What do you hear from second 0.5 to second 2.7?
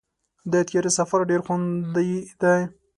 د طیارې سفر ډېر خوندي دی.